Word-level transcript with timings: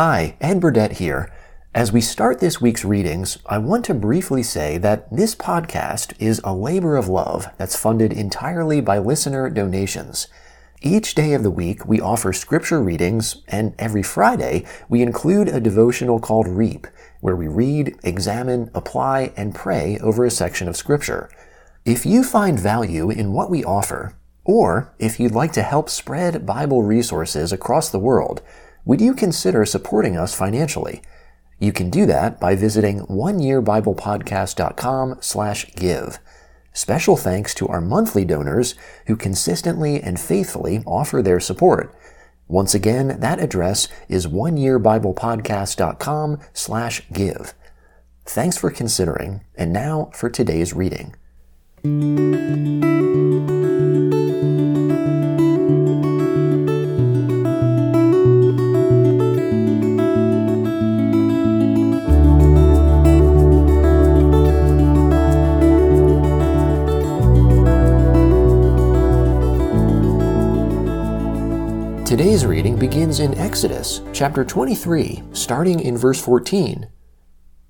Hi, 0.00 0.36
Ed 0.40 0.60
Burdett 0.60 0.98
here. 0.98 1.28
As 1.74 1.90
we 1.90 2.00
start 2.00 2.38
this 2.38 2.60
week's 2.60 2.84
readings, 2.84 3.38
I 3.46 3.58
want 3.58 3.84
to 3.86 3.94
briefly 3.94 4.44
say 4.44 4.78
that 4.78 5.10
this 5.10 5.34
podcast 5.34 6.12
is 6.20 6.40
a 6.44 6.54
labor 6.54 6.96
of 6.96 7.08
love 7.08 7.48
that's 7.58 7.74
funded 7.74 8.12
entirely 8.12 8.80
by 8.80 8.98
listener 8.98 9.50
donations. 9.50 10.28
Each 10.80 11.16
day 11.16 11.32
of 11.32 11.42
the 11.42 11.50
week, 11.50 11.84
we 11.84 12.00
offer 12.00 12.32
scripture 12.32 12.80
readings, 12.80 13.42
and 13.48 13.74
every 13.76 14.04
Friday, 14.04 14.64
we 14.88 15.02
include 15.02 15.48
a 15.48 15.58
devotional 15.58 16.20
called 16.20 16.46
Reap, 16.46 16.86
where 17.18 17.34
we 17.34 17.48
read, 17.48 17.96
examine, 18.04 18.70
apply, 18.76 19.32
and 19.36 19.52
pray 19.52 19.98
over 20.00 20.24
a 20.24 20.30
section 20.30 20.68
of 20.68 20.76
scripture. 20.76 21.28
If 21.84 22.06
you 22.06 22.22
find 22.22 22.56
value 22.56 23.10
in 23.10 23.32
what 23.32 23.50
we 23.50 23.64
offer, 23.64 24.14
or 24.44 24.94
if 25.00 25.18
you'd 25.18 25.32
like 25.32 25.50
to 25.54 25.62
help 25.62 25.90
spread 25.90 26.46
Bible 26.46 26.84
resources 26.84 27.52
across 27.52 27.90
the 27.90 27.98
world, 27.98 28.42
would 28.88 29.00
you 29.02 29.14
consider 29.14 29.66
supporting 29.66 30.16
us 30.16 30.34
financially? 30.34 31.02
You 31.58 31.72
can 31.72 31.90
do 31.90 32.06
that 32.06 32.40
by 32.40 32.56
visiting 32.56 33.00
oneyearbiblepodcast.com 33.02 35.18
slash 35.20 35.74
give. 35.74 36.18
Special 36.72 37.18
thanks 37.18 37.52
to 37.56 37.68
our 37.68 37.82
monthly 37.82 38.24
donors 38.24 38.74
who 39.06 39.14
consistently 39.14 40.00
and 40.00 40.18
faithfully 40.18 40.82
offer 40.86 41.20
their 41.20 41.38
support. 41.38 41.94
Once 42.46 42.74
again, 42.74 43.20
that 43.20 43.40
address 43.40 43.88
is 44.08 44.26
oneyearbiblepodcast.com 44.26 46.38
slash 46.54 47.02
give. 47.12 47.52
Thanks 48.24 48.56
for 48.56 48.70
considering, 48.70 49.44
and 49.54 49.70
now 49.70 50.10
for 50.14 50.30
today's 50.30 50.72
reading. 50.72 51.14
In 73.18 73.36
Exodus 73.36 74.00
chapter 74.12 74.44
23, 74.44 75.22
starting 75.32 75.80
in 75.80 75.96
verse 75.96 76.20
14. 76.20 76.88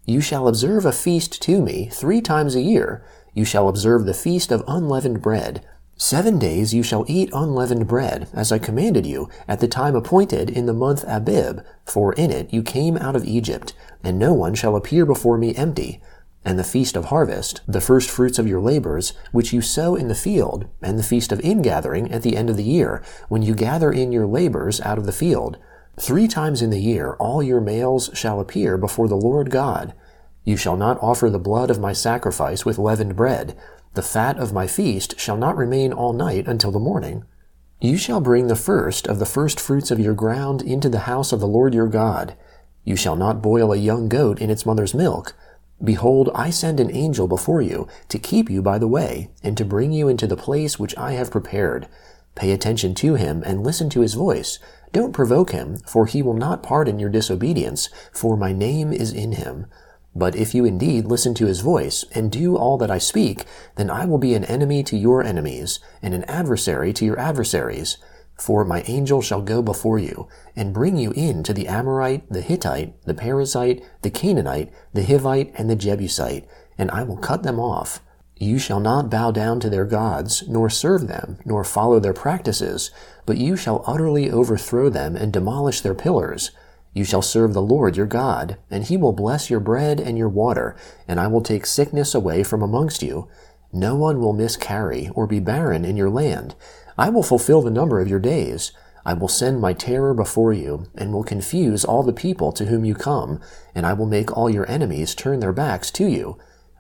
You 0.05 0.21
shall 0.21 0.49
observe 0.49 0.85
a 0.85 0.93
feast 0.93 1.41
to 1.43 1.63
me 1.63 1.89
three 1.91 2.21
times 2.21 2.55
a 2.55 2.61
year. 2.61 3.05
You 3.33 3.45
shall 3.45 3.69
observe 3.69 4.05
the 4.05 4.15
feast 4.15 4.53
of 4.53 4.65
unleavened 4.67 5.23
bread. 5.23 5.65
Seven 5.97 6.39
days 6.39 6.75
you 6.75 6.83
shall 6.83 7.05
eat 7.09 7.31
unleavened 7.33 7.87
bread, 7.89 8.29
as 8.33 8.53
I 8.53 8.59
commanded 8.59 9.07
you, 9.07 9.29
at 9.47 9.61
the 9.61 9.69
time 9.69 9.97
appointed 9.97 10.51
in 10.51 10.67
the 10.67 10.73
month 10.73 11.05
Abib, 11.07 11.65
for 11.85 12.13
in 12.13 12.31
it 12.31 12.53
you 12.53 12.63
came 12.63 12.97
out 12.97 13.17
of 13.17 13.25
Egypt, 13.25 13.75
and 14.05 14.19
no 14.19 14.33
one 14.33 14.55
shall 14.55 14.77
appear 14.77 15.07
before 15.07 15.39
me 15.39 15.55
empty 15.55 16.01
and 16.49 16.59
the 16.59 16.65
feast 16.65 16.97
of 16.97 17.05
harvest, 17.05 17.61
the 17.69 17.79
first 17.79 18.09
fruits 18.09 18.39
of 18.39 18.49
your 18.49 18.59
labors, 18.59 19.13
which 19.33 19.53
you 19.53 19.61
sow 19.61 19.95
in 19.95 20.09
the 20.09 20.15
field, 20.15 20.67
and 20.81 20.99
the 20.99 21.03
feast 21.03 21.31
of 21.31 21.39
ingathering 21.43 22.11
at 22.11 22.23
the 22.23 22.39
end 22.39 22.49
of 22.49 22.57
the 22.57 22.65
year, 22.65 23.03
when 23.29 23.43
you 23.43 23.55
gather 23.55 23.93
in 23.93 24.13
your 24.13 24.27
labors 24.27 24.81
out 24.81 24.97
of 24.97 25.05
the 25.05 25.13
field. 25.13 25.59
Three 26.01 26.27
times 26.27 26.63
in 26.63 26.71
the 26.71 26.81
year 26.81 27.17
all 27.17 27.43
your 27.43 27.61
males 27.61 28.09
shall 28.15 28.41
appear 28.41 28.79
before 28.79 29.09
the 29.09 29.15
Lord 29.15 29.51
God. 29.51 29.93
You 30.43 30.57
shall 30.57 30.79
not 30.79 30.99
offer 31.03 31.29
the 31.29 31.39
blood 31.39 31.69
of 31.69 31.81
my 31.81 31.93
sacrifice 31.93 32.65
with 32.65 32.79
leavened 32.79 33.15
bread. 33.15 33.55
The 33.93 34.01
fat 34.01 34.39
of 34.39 34.55
my 34.55 34.67
feast 34.67 35.21
shall 35.21 35.37
not 35.37 35.55
remain 35.55 35.93
all 35.93 36.15
night 36.15 36.49
until 36.49 36.71
the 36.71 36.79
morning. 36.79 37.27
You 37.79 37.99
shall 37.99 38.23
bring 38.23 38.47
the 38.47 38.57
first 38.57 39.07
of 39.07 39.19
the 39.19 39.27
first 39.27 39.61
fruits 39.61 39.91
of 39.91 40.01
your 40.01 40.15
ground 40.15 40.63
into 40.63 40.89
the 40.89 41.01
house 41.01 41.31
of 41.31 41.41
the 41.41 41.47
Lord 41.47 41.75
your 41.75 41.89
God. 41.89 42.39
You 42.85 42.97
shall 42.97 43.17
not 43.17 43.43
boil 43.43 43.71
a 43.71 43.77
young 43.77 44.09
goat 44.09 44.41
in 44.41 44.49
its 44.49 44.65
mother's 44.65 44.95
milk. 44.95 45.35
Behold, 45.83 46.31
I 46.35 46.51
send 46.51 46.81
an 46.81 46.95
angel 46.95 47.29
before 47.29 47.63
you 47.63 47.87
to 48.09 48.19
keep 48.19 48.51
you 48.51 48.63
by 48.63 48.79
the 48.79 48.89
way, 48.89 49.31
and 49.43 49.57
to 49.57 49.65
bring 49.65 49.93
you 49.93 50.09
into 50.09 50.27
the 50.27 50.37
place 50.37 50.79
which 50.79 50.97
I 50.99 51.13
have 51.13 51.31
prepared. 51.31 51.89
Pay 52.35 52.53
attention 52.53 52.95
to 52.97 53.15
him 53.15 53.43
and 53.47 53.65
listen 53.65 53.89
to 53.91 54.01
his 54.01 54.15
voice. 54.15 54.59
Don't 54.93 55.13
provoke 55.13 55.51
him, 55.51 55.79
for 55.87 56.07
he 56.07 56.23
will 56.23 56.35
not 56.35 56.63
pardon 56.63 56.99
your 56.99 57.11
disobedience, 57.11 57.89
for 58.13 58.37
my 58.37 58.53
name 58.53 58.93
is 58.93 59.13
in 59.13 59.33
him. 59.33 59.67
But 60.17 60.35
if 60.35 60.55
you 60.55 60.65
indeed 60.65 61.05
listen 61.05 61.35
to 61.35 61.47
his 61.47 61.61
voice, 61.61 62.05
and 62.13 62.33
do 62.33 62.57
all 62.57 62.79
that 62.79 62.91
I 62.91 62.99
speak, 62.99 63.45
then 63.77 63.91
I 63.91 64.05
will 64.05 64.19
be 64.19 64.35
an 64.35 64.45
enemy 64.45 64.83
to 64.85 64.97
your 64.97 65.23
enemies, 65.23 65.79
and 66.03 66.15
an 66.15 66.25
adversary 66.25 66.93
to 66.95 67.05
your 67.05 67.19
adversaries. 67.19 67.99
For 68.39 68.65
my 68.65 68.83
angel 68.87 69.21
shall 69.21 69.43
go 69.43 69.63
before 69.63 69.99
you, 69.99 70.29
and 70.55 70.73
bring 70.73 70.97
you 70.97 71.11
in 71.11 71.43
to 71.43 71.53
the 71.53 71.67
Amorite, 71.67 72.31
the 72.31 72.41
Hittite, 72.41 72.95
the 73.03 73.15
Perizzite, 73.15 73.85
the 74.03 74.11
Canaanite, 74.11 74.73
the 74.95 75.03
Hivite, 75.03 75.53
and 75.57 75.69
the 75.69 75.75
Jebusite, 75.77 76.47
and 76.79 76.89
I 76.93 77.03
will 77.03 77.17
cut 77.17 77.43
them 77.43 77.59
off. 77.59 78.01
You 78.37 78.61
shall 78.61 78.79
not 78.79 79.11
bow 79.11 79.33
down 79.33 79.59
to 79.61 79.69
their 79.69 79.85
gods, 79.85 80.45
nor 80.47 80.71
serve 80.71 81.09
them, 81.09 81.39
nor 81.45 81.65
follow 81.65 81.99
their 81.99 82.13
practices, 82.13 82.93
but 83.27 83.39
you 83.39 83.57
shall 83.57 83.83
utterly 83.89 84.31
overthrow 84.31 84.89
them 84.89 85.17
and 85.17 85.33
demolish 85.33 85.81
their 85.81 85.95
pillars. 85.95 86.53
You 86.95 87.03
shall 87.03 87.23
serve 87.23 87.53
the 87.53 87.61
Lord 87.61 87.97
your 87.97 88.07
God, 88.07 88.57
and 88.71 88.85
he 88.85 88.97
will 88.97 89.13
bless 89.13 89.51
your 89.51 89.61
bread 89.61 89.99
and 89.99 90.17
your 90.17 90.29
water, 90.29 90.77
and 91.09 91.19
I 91.19 91.27
will 91.27 91.43
take 91.43 91.67
sickness 91.67 92.15
away 92.15 92.45
from 92.45 92.63
amongst 92.63 93.03
you. 93.03 93.29
No 93.73 93.97
one 93.97 94.21
will 94.21 94.33
miscarry 94.33 95.11
or 95.15 95.27
be 95.27 95.41
barren 95.41 95.85
in 95.85 95.97
your 95.97 96.09
land 96.09 96.55
I 96.99 97.11
will 97.11 97.23
fulfill 97.23 97.63
the 97.63 97.71
number 97.71 98.01
of 98.01 98.09
your 98.09 98.19
days. 98.19 98.73
I 99.07 99.15
will 99.15 99.29
send 99.29 99.61
my 99.61 99.73
terror 99.73 100.13
before 100.15 100.53
you, 100.53 100.87
and 100.97 101.13
will 101.13 101.23
confuse 101.23 101.85
all 101.85 102.03
the 102.03 102.13
people 102.13 102.51
to 102.53 102.67
whom 102.67 102.85
you 102.85 102.97
come, 102.97 103.41
and 103.73 103.87
I 103.87 103.93
will 103.93 104.07
make 104.07 104.37
all 104.37 104.51
your 104.51 104.69
enemies 104.69 105.15
turn 105.15 105.39
their 105.39 105.53
backs 105.53 105.93
to 105.93 106.07
you. 106.07 106.37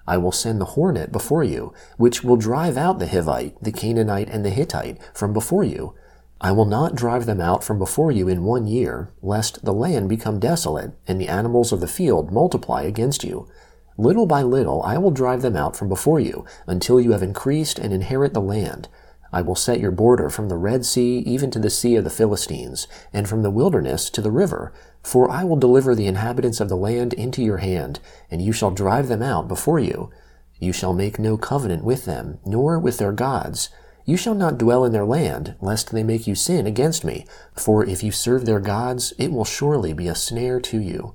I 0.09 0.17
will 0.17 0.33
send 0.33 0.61
the 0.61 0.75
hornet 0.75 1.12
before 1.12 1.45
you, 1.45 1.73
which 1.99 2.25
will 2.25 2.37
drive 2.37 2.77
out 2.77 2.99
the 2.99 3.06
Hivite, 3.06 3.55
the 3.62 3.71
Canaanite, 3.71 4.29
and 4.29 4.45
the 4.45 4.51
Hittite 4.51 4.99
from 5.15 5.33
before 5.33 5.62
you. 5.62 5.95
I 6.41 6.50
will 6.50 6.65
not 6.65 6.97
drive 6.97 7.27
them 7.27 7.41
out 7.41 7.62
from 7.62 7.79
before 7.79 8.11
you 8.11 8.27
in 8.27 8.43
one 8.43 8.67
year, 8.67 9.12
lest 9.23 9.65
the 9.65 9.73
land 9.73 10.09
become 10.09 10.41
desolate, 10.41 10.93
and 11.06 11.21
the 11.21 11.29
animals 11.29 11.73
of 11.73 11.81
the 11.81 11.87
field 11.87 12.33
multiply 12.33 12.83
against 12.83 13.23
you. 13.23 13.49
Little 13.97 14.27
by 14.27 14.43
little 14.43 14.83
I 14.83 14.99
will 14.99 15.11
drive 15.11 15.43
them 15.43 15.56
out 15.56 15.77
from 15.77 15.89
before 15.89 16.21
you, 16.21 16.45
until 16.67 17.00
you 17.00 17.12
have 17.12 17.23
increased 17.23 17.79
and 17.79 17.93
inherit 17.93 18.35
the 18.35 18.41
land. 18.41 18.89
I 19.33 19.43
will 19.43 19.55
set 19.55 19.81
your 19.81 19.91
border 19.91 20.31
from 20.31 20.49
the 20.49 20.56
Red 20.56 20.87
Sea 20.87 21.19
even 21.19 21.50
to 21.50 21.59
the 21.59 21.71
Sea 21.71 21.97
of 21.97 22.05
the 22.05 22.11
Philistines, 22.11 22.89
and 23.12 23.28
from 23.28 23.43
the 23.43 23.50
wilderness 23.50 24.09
to 24.11 24.22
the 24.22 24.31
river. 24.31 24.72
For 25.03 25.31
I 25.31 25.44
will 25.44 25.56
deliver 25.56 25.94
the 25.94 26.06
inhabitants 26.06 26.61
of 26.61 26.69
the 26.69 26.77
land 26.77 27.12
into 27.12 27.43
your 27.43 27.59
hand, 27.59 28.00
and 28.31 28.41
you 28.41 28.53
shall 28.53 28.71
drive 28.71 29.09
them 29.09 29.22
out 29.22 29.49
before 29.49 29.78
you. 29.78 30.11
You 30.59 30.72
shall 30.72 30.93
make 30.93 31.19
no 31.19 31.37
covenant 31.37 31.84
with 31.84 32.05
them, 32.05 32.38
nor 32.44 32.78
with 32.78 32.99
their 32.99 33.12
gods. 33.12 33.71
You 34.05 34.17
shall 34.17 34.34
not 34.34 34.56
dwell 34.56 34.84
in 34.87 34.93
their 34.93 35.05
land, 35.05 35.55
lest 35.61 35.93
they 35.93 36.03
make 36.03 36.27
you 36.27 36.34
sin 36.34 36.67
against 36.67 37.05
me. 37.05 37.27
For 37.55 37.84
if 37.84 38.03
you 38.03 38.11
serve 38.11 38.47
their 38.47 38.61
gods, 38.61 39.12
it 39.19 39.31
will 39.31 39.44
surely 39.44 39.93
be 39.93 40.09
a 40.09 40.15
snare 40.15 40.61
to 40.61 40.81
you. 40.81 41.15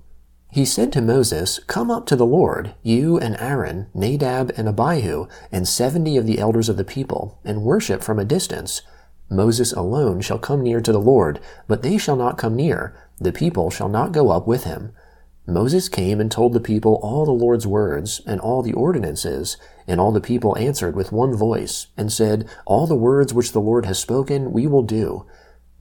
He 0.54 0.66
said 0.66 0.92
to 0.92 1.02
Moses, 1.02 1.60
Come 1.66 1.90
up 1.90 2.06
to 2.06 2.16
the 2.16 2.28
Lord, 2.28 2.76
you 2.84 3.18
and 3.18 3.36
Aaron, 3.40 3.88
Nadab 3.92 4.54
and 4.56 4.70
Abihu, 4.70 5.26
and 5.52 5.68
seventy 5.68 6.16
of 6.16 6.28
the 6.28 6.38
elders 6.38 6.70
of 6.70 6.78
the 6.78 6.84
people, 6.84 7.40
and 7.44 7.64
worship 7.64 8.04
from 8.04 8.20
a 8.20 8.24
distance. 8.24 8.84
Moses 9.32 9.74
alone 9.74 10.22
shall 10.22 10.38
come 10.38 10.62
near 10.62 10.80
to 10.80 10.92
the 10.92 11.00
Lord, 11.00 11.40
but 11.68 11.82
they 11.82 11.98
shall 11.98 12.16
not 12.16 12.38
come 12.38 12.56
near. 12.56 12.96
The 13.20 13.32
people 13.32 13.72
shall 13.72 13.90
not 13.90 14.12
go 14.12 14.30
up 14.30 14.46
with 14.46 14.66
him. 14.66 14.92
Moses 15.48 15.90
came 15.90 16.22
and 16.22 16.32
told 16.32 16.54
the 16.54 16.60
people 16.60 17.00
all 17.02 17.26
the 17.26 17.32
Lord's 17.32 17.66
words, 17.66 18.22
and 18.28 18.40
all 18.40 18.62
the 18.62 18.74
ordinances, 18.74 19.58
and 19.88 20.00
all 20.00 20.12
the 20.12 20.22
people 20.22 20.56
answered 20.60 20.96
with 20.96 21.12
one 21.12 21.34
voice, 21.34 21.88
and 21.98 22.14
said, 22.14 22.48
All 22.68 22.86
the 22.86 22.94
words 22.94 23.34
which 23.34 23.54
the 23.54 23.60
Lord 23.60 23.88
has 23.88 23.98
spoken 23.98 24.54
we 24.54 24.68
will 24.68 24.84
do. 24.84 25.26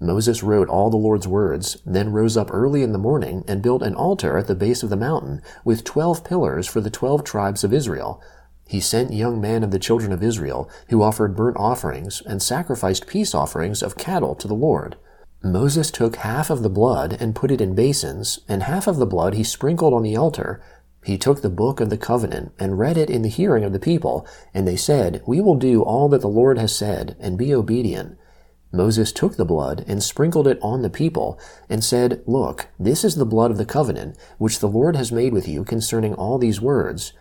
Moses 0.03 0.43
wrote 0.43 0.69
all 0.69 0.91
the 0.91 0.97
Lord's 0.97 1.29
words, 1.29 1.81
then 1.87 2.13
rose 2.13 2.37
up 2.37 2.53
early 2.53 2.83
in 2.83 2.91
the 2.91 2.99
morning 2.99 3.45
and 3.47 3.63
built 3.63 3.83
an 3.83 3.95
altar 3.95 4.37
at 4.37 4.49
the 4.49 4.55
base 4.55 4.83
of 4.83 4.91
the 4.91 4.97
mountain 4.97 5.41
with 5.65 5.85
twelve 5.85 6.25
pillars 6.25 6.67
for 6.67 6.81
the 6.81 6.91
twelve 6.91 7.23
tribes 7.23 7.63
of 7.63 7.73
Israel. 7.73 8.21
He 8.67 8.81
sent 8.81 9.13
young 9.13 9.41
men 9.41 9.63
of 9.63 9.71
the 9.71 9.79
children 9.79 10.13
of 10.13 10.23
Israel 10.23 10.69
who 10.89 11.03
offered 11.03 11.37
burnt 11.37 11.57
offerings 11.57 12.21
and 12.27 12.43
sacrificed 12.43 13.07
peace 13.07 13.33
offerings 13.33 13.83
of 13.83 13.97
cattle 13.97 14.35
to 14.35 14.49
the 14.49 14.55
Lord. 14.55 14.97
Moses 15.43 15.91
took 15.91 16.17
half 16.17 16.51
of 16.51 16.63
the 16.63 16.71
blood 16.71 17.17
and 17.21 17.35
put 17.35 17.51
it 17.51 17.61
in 17.61 17.75
basins, 17.75 18.41
and 18.49 18.63
half 18.63 18.87
of 18.87 18.97
the 18.97 19.07
blood 19.07 19.35
he 19.35 19.45
sprinkled 19.45 19.93
on 19.93 20.03
the 20.03 20.17
altar. 20.17 20.61
He 21.05 21.19
took 21.19 21.43
the 21.43 21.51
book 21.51 21.81
of 21.81 21.91
the 21.91 21.99
covenant 21.99 22.53
and 22.59 22.79
read 22.79 22.97
it 22.97 23.11
in 23.11 23.23
the 23.23 23.29
hearing 23.29 23.65
of 23.65 23.73
the 23.73 23.81
people, 23.81 24.27
and 24.55 24.67
they 24.67 24.77
said, 24.77 25.21
We 25.27 25.41
will 25.41 25.57
do 25.57 25.83
all 25.83 26.09
that 26.11 26.21
the 26.21 26.29
Lord 26.29 26.59
has 26.59 26.75
said, 26.75 27.17
and 27.21 27.37
be 27.37 27.53
obedient. 27.53 28.19
Moses 28.73 29.13
took 29.13 29.37
the 29.37 29.45
blood 29.45 29.85
and 29.87 30.03
sprinkled 30.03 30.49
it 30.49 30.59
on 30.63 30.83
the 30.83 30.91
people, 30.91 31.39
and 31.69 31.85
said, 31.85 32.23
Look, 32.27 32.69
this 32.81 33.05
is 33.05 33.17
the 33.17 33.27
blood 33.27 33.51
of 33.51 33.59
the 33.59 33.67
covenant, 33.67 34.17
which 34.39 34.59
the 34.59 34.69
Lord 34.69 34.97
has 34.97 35.13
made 35.13 35.33
with 35.33 35.47
you 35.47 35.63
concerning 35.63 36.15
all 36.15 36.39
these 36.39 36.61
words. 36.61 37.13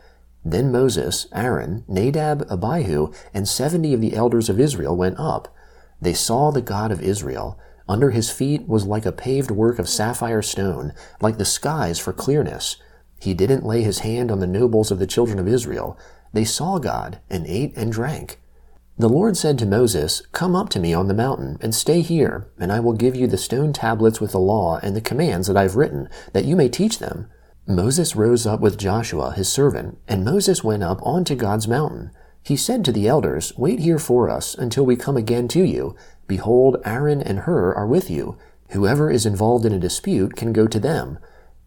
Then 0.44 0.71
Moses, 0.71 1.27
Aaron, 1.33 1.83
Nadab, 1.88 2.48
Abihu, 2.50 3.12
and 3.33 3.48
seventy 3.48 3.94
of 3.94 4.01
the 4.01 4.15
elders 4.15 4.50
of 4.50 4.59
Israel 4.59 4.95
went 4.95 5.19
up. 5.19 5.53
They 6.01 6.13
saw 6.13 6.50
the 6.50 6.62
God 6.62 6.92
of 6.92 7.01
Israel. 7.01 7.59
Under 7.88 8.09
his 8.09 8.31
feet 8.31 8.68
was 8.68 8.86
like 8.86 9.06
a 9.06 9.12
paved 9.12 9.51
work 9.51 9.77
of 9.77 9.89
sapphire 9.89 10.42
stone, 10.42 10.94
like 11.19 11.38
the 11.38 11.45
skies 11.45 12.00
for 12.00 12.13
clearness. 12.13 12.77
He 13.19 13.36
didn't 13.36 13.65
lay 13.65 13.83
his 13.83 14.00
hand 14.00 14.31
on 14.31 14.39
the 14.39 14.47
nobles 14.47 14.89
of 14.89 14.97
the 14.97 15.06
children 15.06 15.38
of 15.38 15.47
Israel. 15.47 16.00
They 16.33 16.45
saw 16.45 16.80
God 16.80 17.19
and 17.30 17.45
ate 17.45 17.75
and 17.77 17.92
drank. 17.92 18.40
The 19.01 19.09
Lord 19.09 19.36
said 19.36 19.57
to 19.57 19.65
Moses, 19.65 20.21
Come 20.31 20.56
up 20.56 20.69
to 20.69 20.80
me 20.80 20.94
on 20.94 21.07
the 21.07 21.15
mountain, 21.15 21.57
and 21.59 21.74
stay 21.74 22.01
here, 22.01 22.51
and 22.59 22.71
I 22.71 22.80
will 22.80 22.94
give 22.94 23.15
you 23.15 23.25
the 23.25 23.36
stone 23.36 23.74
tablets 23.74 24.21
with 24.21 24.31
the 24.31 24.38
law 24.38 24.80
and 24.83 24.95
the 24.95 25.01
commands 25.01 25.48
that 25.48 25.57
I've 25.57 25.75
written, 25.75 26.07
that 26.33 26.45
you 26.45 26.56
may 26.56 26.69
teach 26.69 27.00
them. 27.00 27.25
Moses 27.65 28.15
rose 28.15 28.45
up 28.45 28.59
with 28.59 28.77
Joshua 28.77 29.31
his 29.31 29.51
servant, 29.51 29.98
and 30.07 30.24
Moses 30.24 30.63
went 30.63 30.83
up 30.83 31.00
onto 31.01 31.33
God's 31.33 31.68
mountain. 31.68 32.12
He 32.44 32.56
said 32.56 32.86
to 32.86 32.92
the 32.92 33.07
elders, 33.07 33.57
Wait 33.57 33.80
here 33.80 33.98
for 33.98 34.30
us 34.30 34.53
until 34.53 34.86
we 34.86 34.95
come 34.95 35.18
again 35.18 35.47
to 35.47 35.63
you. 35.63 35.95
Behold, 36.27 36.77
Aaron 36.86 37.24
and 37.24 37.39
Hur 37.39 37.74
are 37.74 37.88
with 37.88 38.12
you. 38.12 38.38
Whoever 38.69 39.09
is 39.09 39.25
involved 39.25 39.65
in 39.65 39.74
a 39.74 39.80
dispute 39.80 40.36
can 40.36 40.54
go 40.54 40.68
to 40.68 40.80
them. 40.80 41.18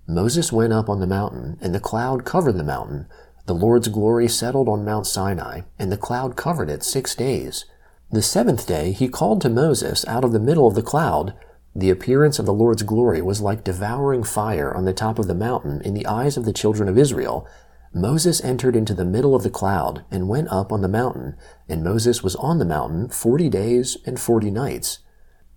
Moses 0.07 0.53
went 0.53 0.73
up 0.73 0.89
on 0.89 1.01
the 1.01 1.07
mountain, 1.09 1.59
and 1.61 1.75
the 1.75 1.81
cloud 1.81 2.25
covered 2.25 2.59
the 2.59 2.63
mountain. 2.63 3.09
The 3.47 3.55
Lord's 3.55 3.89
glory 3.89 4.29
settled 4.29 4.69
on 4.69 4.85
Mount 4.85 5.07
Sinai, 5.07 5.63
and 5.79 5.93
the 5.93 5.99
cloud 5.99 6.35
covered 6.35 6.71
it 6.71 6.83
six 6.83 7.15
days. 7.15 7.67
The 8.11 8.23
seventh 8.23 8.67
day 8.67 8.93
he 8.93 9.09
called 9.09 9.43
to 9.43 9.51
Moses 9.51 10.07
out 10.07 10.25
of 10.25 10.33
the 10.33 10.41
middle 10.41 10.67
of 10.67 10.75
the 10.75 10.83
cloud. 10.83 11.35
The 11.75 11.91
appearance 11.91 12.39
of 12.39 12.47
the 12.47 12.55
Lord's 12.55 12.83
glory 12.83 13.21
was 13.21 13.41
like 13.41 13.65
devouring 13.65 14.23
fire 14.23 14.75
on 14.75 14.85
the 14.85 14.93
top 14.93 15.19
of 15.19 15.27
the 15.27 15.35
mountain 15.35 15.83
in 15.83 15.93
the 15.93 16.07
eyes 16.07 16.37
of 16.37 16.45
the 16.45 16.53
children 16.53 16.89
of 16.89 16.97
Israel. 16.97 17.47
Moses 17.93 18.43
entered 18.43 18.77
into 18.77 18.95
the 18.95 19.05
middle 19.05 19.35
of 19.35 19.43
the 19.43 19.51
cloud 19.51 20.05
and 20.11 20.29
went 20.29 20.49
up 20.51 20.73
on 20.73 20.81
the 20.81 20.89
mountain, 20.89 21.37
and 21.69 21.85
Moses 21.85 22.23
was 22.23 22.37
on 22.37 22.59
the 22.59 22.65
mountain 22.65 23.09
forty 23.09 23.49
days 23.49 23.99
and 24.07 24.19
forty 24.19 24.51
nights. 24.51 25.01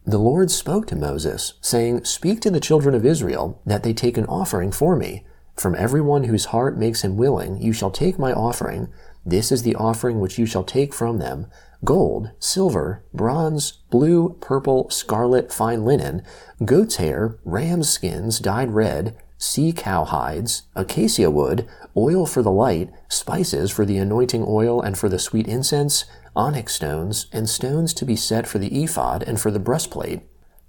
The 0.06 0.18
Lord 0.18 0.52
spoke 0.52 0.88
to 0.88 0.96
Moses, 0.96 1.54
saying, 1.62 2.06
Speak 2.06 2.42
to 2.42 2.50
the 2.52 2.60
children 2.60 2.96
of 2.96 3.06
Israel 3.06 3.62
that 3.66 3.84
they 3.84 3.94
take 3.94 4.18
an 4.18 4.26
offering 4.26 4.72
for 4.72 4.96
me. 4.96 5.26
From 5.58 5.74
everyone 5.74 6.26
whose 6.26 6.46
heart 6.46 6.78
makes 6.78 7.02
him 7.02 7.18
willing, 7.18 7.60
you 7.60 7.74
shall 7.74 7.90
take 7.90 8.20
my 8.20 8.32
offering. 8.32 8.90
This 9.26 9.52
is 9.52 9.64
the 9.64 9.74
offering 9.74 10.20
which 10.20 10.38
you 10.38 10.46
shall 10.46 10.64
take 10.64 10.94
from 10.94 11.18
them 11.18 11.48
gold, 11.84 12.30
silver, 12.40 13.04
bronze, 13.12 13.80
blue, 13.90 14.38
purple, 14.40 14.90
scarlet, 14.92 15.52
fine 15.52 15.84
linen, 15.84 16.22
goat's 16.64 16.98
hair, 16.98 17.38
ram's 17.44 17.90
skins 17.90 18.40
dyed 18.40 18.72
red, 18.72 19.16
sea 19.38 19.72
cow 19.72 20.04
hides, 20.04 20.64
acacia 20.76 21.30
wood, 21.30 21.68
oil 21.96 22.28
for 22.28 22.44
the 22.44 22.52
light, 22.52 22.92
spices 23.10 23.72
for 23.72 23.86
the 23.86 23.98
anointing 23.98 24.44
oil 24.48 24.80
and 24.82 24.98
for 24.98 25.10
the 25.10 25.20
sweet 25.20 25.48
incense, 25.48 26.06
onyx 26.36 26.76
stones, 26.76 27.28
and 27.32 27.50
stones 27.50 27.94
to 27.96 28.06
be 28.06 28.16
set 28.16 28.48
for 28.48 28.60
the 28.60 28.84
ephod 28.84 29.24
and 29.24 29.40
for 29.40 29.50
the 29.50 29.60
breastplate. 29.60 30.22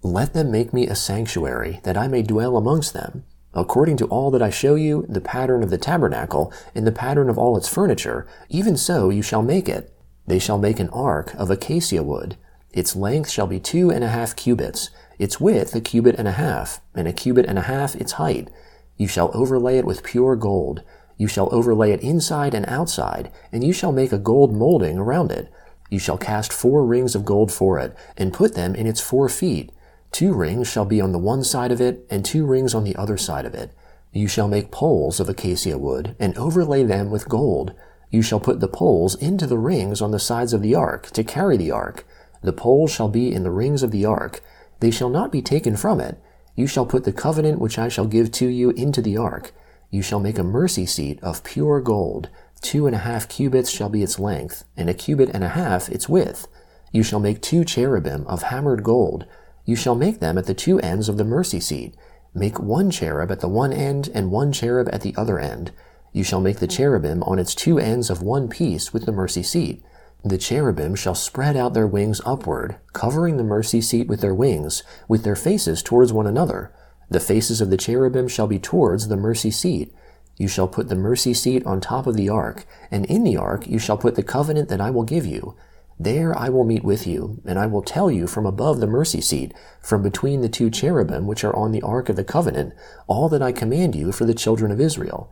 Let 0.03 0.33
them 0.33 0.51
make 0.51 0.73
me 0.73 0.87
a 0.87 0.95
sanctuary, 0.95 1.81
that 1.85 1.97
I 1.97 2.09
may 2.09 2.23
dwell 2.23 2.57
amongst 2.57 2.95
them 2.95 3.25
According 3.59 3.97
to 3.97 4.07
all 4.07 4.31
that 4.31 4.41
I 4.41 4.51
show 4.51 4.77
you, 4.77 5.05
the 5.09 5.21
pattern 5.21 5.65
of 5.65 5.71
the 5.71 5.79
tabernacle, 5.79 6.53
and 6.77 6.87
the 6.87 6.93
pattern 6.93 7.29
of 7.29 7.37
all 7.37 7.57
its 7.57 7.67
furniture, 7.67 8.25
even 8.49 8.77
so 8.77 9.11
you 9.11 9.21
shall 9.21 9.43
make 9.43 9.69
it. 9.69 9.93
They 10.29 10.39
shall 10.39 10.59
make 10.59 10.79
an 10.79 10.91
ark 10.91 11.35
of 11.35 11.51
acacia 11.51 12.05
wood. 12.05 12.37
Its 12.73 12.95
length 12.95 13.31
shall 13.31 13.49
be 13.49 13.59
two 13.59 13.91
and 13.91 14.05
a 14.05 14.09
half 14.09 14.37
cubits, 14.37 14.91
its 15.19 15.41
width 15.41 15.75
a 15.75 15.81
cubit 15.81 16.15
and 16.15 16.29
a 16.29 16.39
half, 16.39 16.81
and 16.95 17.09
a 17.09 17.13
cubit 17.13 17.47
and 17.47 17.59
a 17.59 17.63
half 17.63 17.97
its 17.97 18.13
height. 18.13 18.49
You 18.97 19.09
shall 19.09 19.33
overlay 19.35 19.79
it 19.79 19.85
with 19.85 20.05
pure 20.05 20.37
gold. 20.37 20.85
You 21.17 21.27
shall 21.27 21.53
overlay 21.53 21.91
it 21.91 22.01
inside 22.01 22.55
and 22.55 22.65
outside, 22.69 23.29
and 23.51 23.65
you 23.65 23.73
shall 23.73 23.91
make 23.91 24.13
a 24.13 24.19
gold 24.19 24.55
molding 24.55 24.99
around 24.99 25.33
it. 25.33 25.51
You 25.91 25.99
shall 25.99 26.17
cast 26.17 26.53
four 26.53 26.87
rings 26.87 27.17
of 27.17 27.25
gold 27.25 27.51
for 27.51 27.81
it, 27.81 27.97
and 28.17 28.33
put 28.33 28.55
them 28.55 28.77
in 28.77 28.87
its 28.87 29.01
four 29.01 29.29
feet 29.29 29.73
Two 30.11 30.33
rings 30.33 30.69
shall 30.69 30.85
be 30.85 31.01
on 31.01 31.13
the 31.13 31.19
one 31.19 31.45
side 31.45 31.71
of 31.71 31.81
it, 31.81 32.07
and 32.11 32.25
two 32.25 32.47
rings 32.47 32.75
on 32.75 32.85
the 32.85 32.97
other 32.97 33.17
side 33.17 33.45
of 33.45 33.55
it. 33.55 33.73
You 34.13 34.27
shall 34.27 34.49
make 34.49 34.71
poles 34.71 35.21
of 35.21 35.29
acacia 35.29 35.79
wood, 35.79 36.17
and 36.19 36.37
overlay 36.37 36.83
them 36.83 37.11
with 37.11 37.29
gold. 37.29 37.75
You 38.11 38.23
shall 38.23 38.41
put 38.41 38.61
the 38.61 38.69
poles 38.69 39.15
into 39.17 39.47
the 39.47 39.59
rings 39.59 40.01
on 40.01 40.11
the 40.11 40.19
sides 40.19 40.53
of 40.53 40.63
the 40.63 40.75
ark, 40.75 41.11
to 41.11 41.23
carry 41.23 41.57
the 41.57 41.71
ark. 41.71 42.07
The 42.43 42.53
poles 42.53 42.91
shall 42.91 43.09
be 43.09 43.33
in 43.33 43.43
the 43.43 43.51
rings 43.51 43.83
of 43.83 43.91
the 43.91 44.07
ark. 44.07 44.43
They 44.81 44.91
shall 44.91 45.11
not 45.11 45.31
be 45.31 45.43
taken 45.43 45.77
from 45.77 46.01
it. 46.01 46.19
You 46.55 46.67
shall 46.67 46.87
put 46.87 47.05
the 47.05 47.13
covenant 47.13 47.61
which 47.61 47.79
I 47.79 47.89
shall 47.89 48.07
give 48.07 48.33
to 48.33 48.49
you 48.49 48.71
into 48.71 49.03
the 49.03 49.17
ark. 49.17 49.53
You 49.91 50.03
shall 50.03 50.21
make 50.21 50.39
a 50.39 50.45
mercy 50.45 50.87
seat 50.87 51.23
of 51.23 51.45
pure 51.45 51.81
gold. 51.81 52.29
Two 52.61 52.87
and 52.87 52.95
a 52.95 53.01
half 53.01 53.29
cubits 53.29 53.71
shall 53.71 53.89
be 53.89 54.03
its 54.03 54.19
length, 54.19 54.65
and 54.77 54.89
a 54.89 54.95
cubit 54.95 55.31
and 55.31 55.45
a 55.45 55.51
half 55.51 55.89
its 55.89 56.09
width. 56.09 56.49
You 56.93 57.03
shall 57.03 57.21
make 57.21 57.43
two 57.43 57.65
cherubim 57.65 58.27
of 58.27 58.43
hammered 58.45 58.83
gold. 58.83 59.27
You 59.69 59.77
shall 59.77 59.95
make 59.95 60.21
them 60.21 60.39
at 60.39 60.47
the 60.47 60.55
two 60.55 60.81
ends 60.81 61.11
of 61.11 61.19
the 61.19 61.27
mercy 61.27 61.61
seat. 61.61 61.95
Make 62.33 62.59
one 62.59 62.91
cherub 62.91 63.31
at 63.31 63.41
the 63.41 63.51
one 63.51 63.71
end 63.71 64.09
and 64.15 64.31
one 64.31 64.51
cherub 64.51 64.89
at 64.95 65.03
the 65.03 65.15
other 65.15 65.39
end. 65.39 65.73
You 66.11 66.25
shall 66.25 66.41
make 66.41 66.57
the 66.57 66.65
hmm. 66.65 66.73
cherubim 66.73 67.23
on 67.25 67.39
its 67.39 67.55
two 67.55 67.79
ends 67.79 68.09
of 68.09 68.23
one 68.23 68.49
piece 68.49 68.95
with 68.95 69.05
the 69.05 69.13
mercy 69.13 69.43
seat. 69.43 69.83
The 70.25 70.39
cherubim 70.39 70.95
shall 70.95 71.15
spread 71.15 71.55
out 71.55 71.75
their 71.75 71.87
wings 71.87 72.23
upward, 72.25 72.77
covering 72.95 73.37
the 73.37 73.45
mercy 73.45 73.83
seat 73.83 74.09
with 74.09 74.23
their 74.23 74.35
wings, 74.35 74.85
with 75.07 75.23
their 75.23 75.37
faces 75.37 75.83
towards 75.83 76.15
one 76.15 76.27
another. 76.27 76.73
The 77.11 77.21
faces 77.21 77.61
of 77.61 77.69
the 77.69 77.77
cherubim 77.77 78.27
shall 78.27 78.47
be 78.47 78.59
towards 78.59 79.09
the 79.09 79.19
mercy 79.19 79.51
seat. 79.51 79.95
You 80.39 80.49
shall 80.49 80.67
put 80.67 80.89
the 80.89 80.97
mercy 80.97 81.35
seat 81.35 81.67
on 81.67 81.83
top 81.83 82.07
of 82.07 82.17
the 82.17 82.31
ark, 82.31 82.65
and 82.91 83.05
in 83.05 83.23
the 83.23 83.37
ark 83.37 83.67
you 83.67 83.79
shall 83.79 83.99
put 83.99 84.15
the 84.15 84.23
covenant 84.23 84.71
that 84.71 84.81
I 84.81 84.89
will 84.89 85.05
give 85.05 85.27
you. 85.27 85.57
There 86.01 86.37
I 86.39 86.49
will 86.49 86.65
meet 86.65 86.85
with 86.85 87.09
you, 87.09 87.41
and 87.45 87.59
I 87.59 87.67
will 87.67 87.83
tell 87.83 88.09
you 88.09 88.29
from 88.29 88.47
above 88.47 88.79
the 88.79 88.87
mercy 88.87 89.21
seat, 89.21 89.53
from 89.83 90.01
between 90.01 90.43
the 90.43 90.49
two 90.49 90.71
cherubim 90.71 91.27
which 91.27 91.43
are 91.43 91.57
on 91.57 91.73
the 91.73 91.83
ark 91.83 92.09
of 92.09 92.15
the 92.15 92.23
covenant, 92.23 92.73
all 93.09 93.29
that 93.31 93.43
I 93.43 93.51
command 93.51 93.97
you 93.97 94.13
for 94.13 94.25
the 94.25 94.35
children 94.35 94.71
of 94.71 94.81
Israel. 94.81 95.29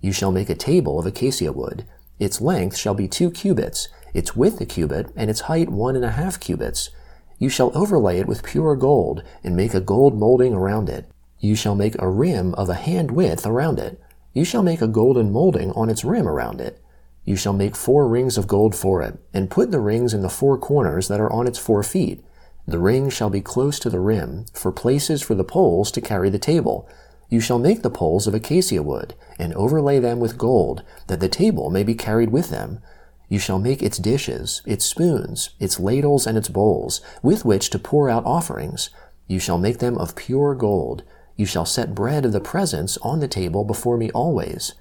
You 0.00 0.12
shall 0.12 0.30
make 0.30 0.50
a 0.50 0.54
table 0.54 1.00
of 1.00 1.06
acacia 1.06 1.50
wood. 1.50 1.84
Its 2.20 2.40
length 2.40 2.76
shall 2.76 2.94
be 2.94 3.08
two 3.08 3.30
cubits, 3.30 3.88
its 4.12 4.36
width 4.36 4.60
a 4.60 4.66
cubit, 4.66 5.10
and 5.16 5.30
its 5.30 5.40
height 5.42 5.68
one 5.68 5.96
and 5.96 6.04
a 6.04 6.12
half 6.12 6.38
cubits. 6.38 6.90
You 7.40 7.48
shall 7.48 7.76
overlay 7.76 8.20
it 8.20 8.28
with 8.28 8.44
pure 8.44 8.76
gold, 8.76 9.24
and 9.42 9.56
make 9.56 9.74
a 9.74 9.80
gold 9.80 10.16
molding 10.16 10.54
around 10.54 10.88
it. 10.88 11.08
You 11.40 11.56
shall 11.56 11.74
make 11.74 12.00
a 12.00 12.08
rim 12.08 12.54
of 12.54 12.68
a 12.68 12.74
hand 12.74 13.10
width 13.10 13.44
around 13.44 13.80
it. 13.80 14.00
You 14.32 14.44
shall 14.44 14.62
make 14.62 14.80
a 14.80 14.86
golden 14.86 15.32
molding 15.32 15.72
on 15.72 15.90
its 15.90 16.04
rim 16.04 16.28
around 16.28 16.60
it. 16.60 16.80
You 17.24 17.36
shall 17.36 17.52
make 17.54 17.74
four 17.74 18.06
rings 18.06 18.36
of 18.36 18.46
gold 18.46 18.74
for 18.74 19.02
it, 19.02 19.18
and 19.32 19.50
put 19.50 19.70
the 19.70 19.80
rings 19.80 20.12
in 20.12 20.22
the 20.22 20.28
four 20.28 20.58
corners 20.58 21.08
that 21.08 21.20
are 21.20 21.32
on 21.32 21.46
its 21.46 21.58
four 21.58 21.82
feet. 21.82 22.24
The 22.66 22.78
rings 22.78 23.12
shall 23.12 23.30
be 23.30 23.40
close 23.40 23.78
to 23.80 23.90
the 23.90 24.00
rim, 24.00 24.46
for 24.52 24.72
places 24.72 25.22
for 25.22 25.34
the 25.34 25.44
poles 25.44 25.90
to 25.92 26.00
carry 26.00 26.30
the 26.30 26.38
table. 26.38 26.88
You 27.30 27.40
shall 27.40 27.58
make 27.58 27.82
the 27.82 27.90
poles 27.90 28.26
of 28.26 28.34
acacia 28.34 28.82
wood, 28.82 29.14
and 29.38 29.54
overlay 29.54 29.98
them 29.98 30.20
with 30.20 30.38
gold, 30.38 30.82
that 31.06 31.20
the 31.20 31.28
table 31.28 31.70
may 31.70 31.82
be 31.82 31.94
carried 31.94 32.30
with 32.30 32.50
them. 32.50 32.80
You 33.28 33.38
shall 33.38 33.58
make 33.58 33.82
its 33.82 33.98
dishes, 33.98 34.62
its 34.66 34.84
spoons, 34.84 35.50
its 35.58 35.80
ladles, 35.80 36.26
and 36.26 36.36
its 36.36 36.48
bowls, 36.48 37.00
with 37.22 37.44
which 37.44 37.70
to 37.70 37.78
pour 37.78 38.10
out 38.10 38.26
offerings. 38.26 38.90
You 39.26 39.38
shall 39.38 39.58
make 39.58 39.78
them 39.78 39.96
of 39.96 40.14
pure 40.14 40.54
gold. 40.54 41.02
You 41.36 41.46
shall 41.46 41.64
set 41.64 41.94
bread 41.94 42.24
of 42.24 42.32
the 42.32 42.40
presence 42.40 42.98
on 42.98 43.20
the 43.20 43.28
table 43.28 43.64
before 43.64 43.96
me 43.96 44.10
always. 44.10 44.74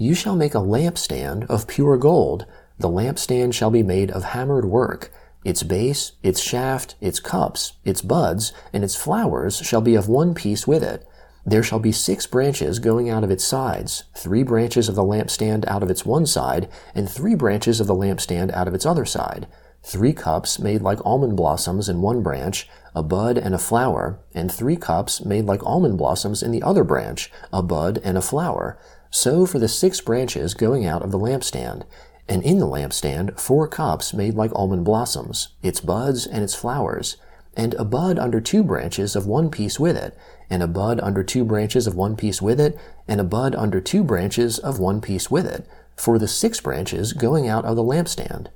You 0.00 0.14
shall 0.14 0.36
make 0.36 0.54
a 0.54 0.58
lampstand 0.58 1.50
of 1.50 1.66
pure 1.66 1.96
gold. 1.96 2.46
The 2.78 2.88
lampstand 2.88 3.52
shall 3.52 3.72
be 3.72 3.82
made 3.82 4.12
of 4.12 4.22
hammered 4.26 4.64
work. 4.64 5.10
Its 5.44 5.64
base, 5.64 6.12
its 6.22 6.40
shaft, 6.40 6.94
its 7.00 7.18
cups, 7.18 7.72
its 7.84 8.00
buds, 8.00 8.52
and 8.72 8.84
its 8.84 8.94
flowers 8.94 9.56
shall 9.56 9.80
be 9.80 9.96
of 9.96 10.08
one 10.08 10.34
piece 10.34 10.68
with 10.68 10.84
it. 10.84 11.04
There 11.44 11.64
shall 11.64 11.80
be 11.80 11.90
six 11.90 12.28
branches 12.28 12.78
going 12.78 13.10
out 13.10 13.24
of 13.24 13.30
its 13.32 13.42
sides, 13.42 14.04
three 14.16 14.44
branches 14.44 14.88
of 14.88 14.94
the 14.94 15.02
lampstand 15.02 15.66
out 15.66 15.82
of 15.82 15.90
its 15.90 16.06
one 16.06 16.26
side, 16.26 16.68
and 16.94 17.10
three 17.10 17.34
branches 17.34 17.80
of 17.80 17.88
the 17.88 17.94
lampstand 17.94 18.52
out 18.52 18.68
of 18.68 18.74
its 18.74 18.86
other 18.86 19.04
side. 19.04 19.48
Three 19.82 20.12
cups 20.12 20.60
made 20.60 20.82
like 20.82 21.04
almond 21.04 21.36
blossoms 21.36 21.88
in 21.88 22.02
one 22.02 22.22
branch, 22.22 22.68
a 22.94 23.02
bud 23.02 23.36
and 23.36 23.54
a 23.54 23.58
flower, 23.58 24.20
and 24.32 24.52
three 24.52 24.76
cups 24.76 25.24
made 25.24 25.46
like 25.46 25.64
almond 25.64 25.98
blossoms 25.98 26.40
in 26.40 26.52
the 26.52 26.62
other 26.62 26.84
branch, 26.84 27.32
a 27.52 27.62
bud 27.64 28.00
and 28.04 28.16
a 28.16 28.22
flower. 28.22 28.78
So 29.10 29.46
for 29.46 29.58
the 29.58 29.68
six 29.68 30.00
branches 30.00 30.54
going 30.54 30.86
out 30.86 31.02
of 31.02 31.10
the 31.10 31.18
lampstand, 31.18 31.84
and 32.28 32.42
in 32.42 32.58
the 32.58 32.66
lampstand 32.66 33.38
four 33.40 33.66
cups 33.66 34.12
made 34.12 34.34
like 34.34 34.52
almond 34.54 34.84
blossoms, 34.84 35.48
its 35.62 35.80
buds 35.80 36.26
and 36.26 36.44
its 36.44 36.54
flowers, 36.54 37.16
and 37.56 37.74
a 37.74 37.84
bud 37.84 38.18
under 38.18 38.40
two 38.40 38.62
branches 38.62 39.16
of 39.16 39.26
one 39.26 39.50
piece 39.50 39.80
with 39.80 39.96
it, 39.96 40.16
and 40.50 40.62
a 40.62 40.68
bud 40.68 41.00
under 41.00 41.24
two 41.24 41.44
branches 41.44 41.86
of 41.86 41.96
one 41.96 42.16
piece 42.16 42.40
with 42.40 42.60
it, 42.60 42.78
and 43.08 43.20
a 43.20 43.24
bud 43.24 43.54
under 43.54 43.80
two 43.80 44.04
branches 44.04 44.58
of 44.58 44.78
one 44.78 45.00
piece 45.00 45.30
with 45.30 45.46
it, 45.46 45.66
for 45.96 46.18
the 46.18 46.28
six 46.28 46.60
branches 46.60 47.12
going 47.12 47.48
out 47.48 47.64
of 47.64 47.76
the 47.76 47.82
lampstand. 47.82 48.48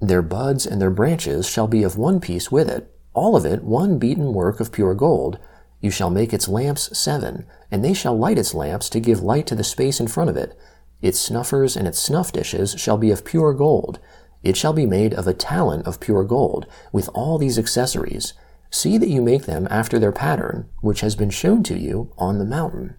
Their 0.00 0.22
buds 0.22 0.64
and 0.64 0.80
their 0.80 0.90
branches 0.90 1.46
shall 1.46 1.66
be 1.66 1.82
of 1.82 1.98
one 1.98 2.20
piece 2.20 2.50
with 2.50 2.70
it, 2.70 2.90
all 3.12 3.36
of 3.36 3.44
it 3.44 3.62
one 3.62 3.98
beaten 3.98 4.32
work 4.32 4.60
of 4.60 4.72
pure 4.72 4.94
gold, 4.94 5.38
you 5.80 5.90
shall 5.90 6.10
make 6.10 6.32
its 6.32 6.48
lamps 6.48 6.96
seven, 6.96 7.46
and 7.70 7.84
they 7.84 7.94
shall 7.94 8.16
light 8.16 8.38
its 8.38 8.54
lamps 8.54 8.90
to 8.90 9.00
give 9.00 9.22
light 9.22 9.46
to 9.46 9.54
the 9.54 9.64
space 9.64 10.00
in 10.00 10.08
front 10.08 10.28
of 10.28 10.36
it. 10.36 10.58
Its 11.00 11.18
snuffers 11.18 11.76
and 11.76 11.88
its 11.88 11.98
snuff 11.98 12.32
dishes 12.32 12.74
shall 12.78 12.98
be 12.98 13.10
of 13.10 13.24
pure 13.24 13.54
gold. 13.54 13.98
It 14.42 14.56
shall 14.56 14.72
be 14.72 14.86
made 14.86 15.14
of 15.14 15.26
a 15.26 15.34
talent 15.34 15.86
of 15.86 16.00
pure 16.00 16.24
gold, 16.24 16.66
with 16.92 17.08
all 17.14 17.38
these 17.38 17.58
accessories. 17.58 18.34
See 18.70 18.98
that 18.98 19.08
you 19.08 19.22
make 19.22 19.46
them 19.46 19.66
after 19.70 19.98
their 19.98 20.12
pattern, 20.12 20.68
which 20.80 21.00
has 21.00 21.16
been 21.16 21.30
shown 21.30 21.62
to 21.64 21.78
you 21.78 22.12
on 22.18 22.38
the 22.38 22.44
mountain. 22.44 22.96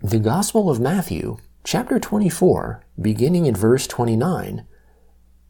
The 0.00 0.18
Gospel 0.18 0.70
of 0.70 0.80
Matthew, 0.80 1.38
chapter 1.64 1.98
24, 1.98 2.84
beginning 3.00 3.46
in 3.46 3.54
verse 3.54 3.86
29. 3.86 4.66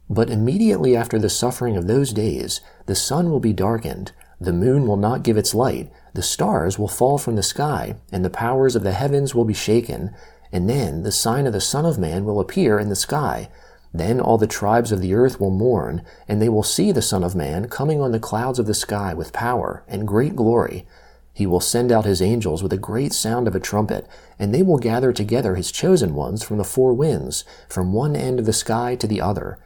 But 0.08 0.30
immediately 0.30 0.96
after 0.96 1.18
the 1.18 1.28
suffering 1.28 1.76
of 1.76 1.86
those 1.86 2.12
days, 2.12 2.60
the 2.86 2.94
sun 2.94 3.30
will 3.30 3.40
be 3.40 3.52
darkened, 3.52 4.12
the 4.40 4.52
moon 4.52 4.86
will 4.86 4.96
not 4.96 5.22
give 5.22 5.36
its 5.36 5.54
light, 5.54 5.90
the 6.14 6.22
stars 6.22 6.78
will 6.78 6.88
fall 6.88 7.18
from 7.18 7.36
the 7.36 7.42
sky, 7.42 7.96
and 8.12 8.24
the 8.24 8.30
powers 8.30 8.76
of 8.76 8.82
the 8.82 8.92
heavens 8.92 9.34
will 9.34 9.44
be 9.44 9.54
shaken. 9.54 10.14
And 10.52 10.68
then 10.68 11.02
the 11.02 11.12
sign 11.12 11.46
of 11.46 11.52
the 11.52 11.60
Son 11.60 11.84
of 11.84 11.98
Man 11.98 12.24
will 12.24 12.40
appear 12.40 12.78
in 12.78 12.88
the 12.88 12.96
sky. 12.96 13.48
Then 13.92 14.20
all 14.20 14.38
the 14.38 14.46
tribes 14.46 14.92
of 14.92 15.00
the 15.00 15.14
earth 15.14 15.40
will 15.40 15.50
mourn, 15.50 16.02
and 16.28 16.40
they 16.40 16.48
will 16.48 16.62
see 16.62 16.92
the 16.92 17.02
Son 17.02 17.24
of 17.24 17.34
Man 17.34 17.68
coming 17.68 18.00
on 18.00 18.12
the 18.12 18.20
clouds 18.20 18.58
of 18.58 18.66
the 18.66 18.74
sky 18.74 19.14
with 19.14 19.32
power 19.32 19.84
and 19.88 20.06
great 20.06 20.36
glory. 20.36 20.86
He 21.32 21.46
will 21.46 21.60
send 21.60 21.92
out 21.92 22.04
his 22.04 22.22
angels 22.22 22.62
with 22.62 22.72
a 22.72 22.78
great 22.78 23.12
sound 23.12 23.46
of 23.46 23.54
a 23.54 23.60
trumpet, 23.60 24.06
and 24.38 24.54
they 24.54 24.62
will 24.62 24.78
gather 24.78 25.12
together 25.12 25.54
his 25.54 25.70
chosen 25.70 26.14
ones 26.14 26.42
from 26.42 26.56
the 26.56 26.64
four 26.64 26.94
winds, 26.94 27.44
from 27.68 27.92
one 27.92 28.16
end 28.16 28.38
of 28.38 28.46
the 28.46 28.54
sky 28.54 28.96
to 28.96 29.06
the 29.06 29.20
other. 29.20 29.58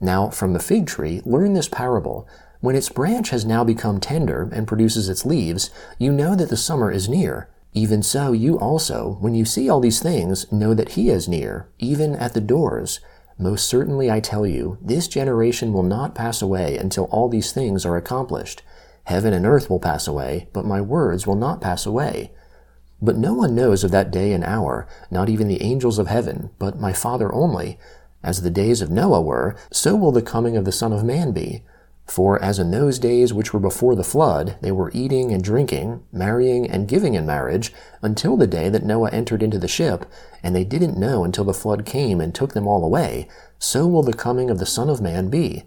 Now, 0.00 0.28
from 0.28 0.52
the 0.52 0.58
fig 0.58 0.86
tree, 0.86 1.22
learn 1.24 1.54
this 1.54 1.68
parable. 1.68 2.28
When 2.66 2.74
its 2.74 2.88
branch 2.88 3.30
has 3.30 3.44
now 3.44 3.62
become 3.62 4.00
tender 4.00 4.50
and 4.52 4.66
produces 4.66 5.08
its 5.08 5.24
leaves, 5.24 5.70
you 6.00 6.12
know 6.12 6.34
that 6.34 6.48
the 6.48 6.56
summer 6.56 6.90
is 6.90 7.08
near. 7.08 7.48
Even 7.74 8.02
so, 8.02 8.32
you 8.32 8.58
also, 8.58 9.18
when 9.20 9.36
you 9.36 9.44
see 9.44 9.70
all 9.70 9.78
these 9.78 10.02
things, 10.02 10.50
know 10.50 10.74
that 10.74 10.88
he 10.94 11.08
is 11.08 11.28
near, 11.28 11.68
even 11.78 12.16
at 12.16 12.34
the 12.34 12.40
doors. 12.40 12.98
Most 13.38 13.68
certainly 13.68 14.10
I 14.10 14.18
tell 14.18 14.44
you, 14.44 14.78
this 14.82 15.06
generation 15.06 15.72
will 15.72 15.84
not 15.84 16.16
pass 16.16 16.42
away 16.42 16.76
until 16.76 17.04
all 17.04 17.28
these 17.28 17.52
things 17.52 17.86
are 17.86 17.96
accomplished. 17.96 18.64
Heaven 19.04 19.32
and 19.32 19.46
earth 19.46 19.70
will 19.70 19.78
pass 19.78 20.08
away, 20.08 20.48
but 20.52 20.64
my 20.64 20.80
words 20.80 21.24
will 21.24 21.36
not 21.36 21.60
pass 21.60 21.86
away. 21.86 22.32
But 23.00 23.16
no 23.16 23.32
one 23.32 23.54
knows 23.54 23.84
of 23.84 23.92
that 23.92 24.10
day 24.10 24.32
and 24.32 24.42
hour, 24.42 24.88
not 25.08 25.28
even 25.28 25.46
the 25.46 25.62
angels 25.62 26.00
of 26.00 26.08
heaven, 26.08 26.50
but 26.58 26.80
my 26.80 26.92
Father 26.92 27.32
only. 27.32 27.78
As 28.24 28.42
the 28.42 28.50
days 28.50 28.82
of 28.82 28.90
Noah 28.90 29.22
were, 29.22 29.54
so 29.70 29.94
will 29.94 30.10
the 30.10 30.20
coming 30.20 30.56
of 30.56 30.64
the 30.64 30.72
Son 30.72 30.92
of 30.92 31.04
Man 31.04 31.30
be. 31.30 31.62
For 32.06 32.40
as 32.40 32.58
in 32.58 32.70
those 32.70 33.00
days 33.00 33.34
which 33.34 33.52
were 33.52 33.60
before 33.60 33.96
the 33.96 34.04
flood, 34.04 34.56
they 34.60 34.70
were 34.70 34.92
eating 34.94 35.32
and 35.32 35.42
drinking, 35.42 36.04
marrying 36.12 36.70
and 36.70 36.86
giving 36.86 37.14
in 37.14 37.26
marriage, 37.26 37.72
until 38.00 38.36
the 38.36 38.46
day 38.46 38.68
that 38.68 38.84
Noah 38.84 39.10
entered 39.10 39.42
into 39.42 39.58
the 39.58 39.68
ship, 39.68 40.06
and 40.42 40.54
they 40.54 40.64
didn't 40.64 40.98
know 40.98 41.24
until 41.24 41.44
the 41.44 41.52
flood 41.52 41.84
came 41.84 42.20
and 42.20 42.34
took 42.34 42.54
them 42.54 42.68
all 42.68 42.84
away, 42.84 43.28
so 43.58 43.86
will 43.86 44.04
the 44.04 44.12
coming 44.12 44.50
of 44.50 44.58
the 44.58 44.66
Son 44.66 44.88
of 44.88 45.00
Man 45.00 45.28
be. 45.30 45.64